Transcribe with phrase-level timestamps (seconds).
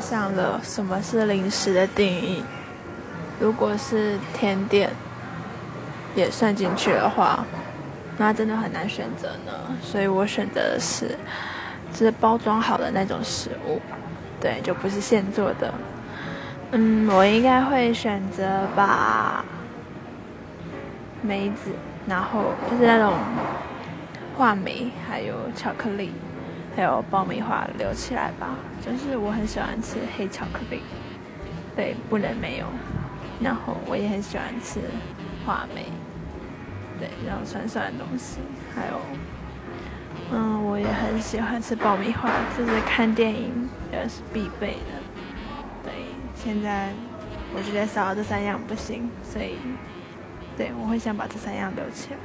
[0.00, 2.42] 想了什么是零食的定义。
[3.40, 4.90] 如果是甜点
[6.14, 7.44] 也算进去的话，
[8.16, 9.52] 那真的很难选择呢。
[9.80, 11.16] 所以我选择的是，
[11.92, 13.80] 就是包装好的那种食物，
[14.40, 15.72] 对，就不是现做的。
[16.72, 19.44] 嗯，我应该会选择把
[21.22, 21.70] 梅子，
[22.06, 23.14] 然后就是那种
[24.36, 26.12] 话梅，还有巧克力，
[26.78, 28.54] 还有爆米花留起来吧。
[28.80, 30.80] 就是我很喜欢吃黑巧克力，
[31.74, 32.66] 对，不能没有。
[33.40, 34.78] 然后我也很喜欢吃
[35.44, 35.86] 话梅，
[37.00, 38.38] 对，然后酸酸的东西，
[38.72, 39.00] 还有，
[40.30, 45.02] 嗯，我也很喜欢吃爆米花，就是看电影也是必备的。
[45.82, 45.92] 对
[46.36, 46.92] 现在
[47.56, 49.56] 我觉得少了这三样不行，所以
[50.56, 52.18] 对我会想把这三样留起来。